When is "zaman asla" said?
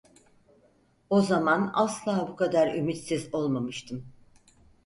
1.21-2.27